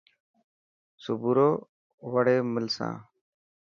[1.03, 1.49] سپورو
[2.11, 2.93] وڙي ملسان.